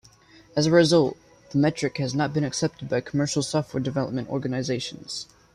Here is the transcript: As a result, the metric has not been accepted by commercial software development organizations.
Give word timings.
As 0.55 0.65
a 0.65 0.71
result, 0.71 1.15
the 1.51 1.59
metric 1.59 1.99
has 1.99 2.15
not 2.15 2.33
been 2.33 2.43
accepted 2.43 2.89
by 2.89 3.01
commercial 3.01 3.43
software 3.43 3.83
development 3.83 4.29
organizations. 4.29 5.27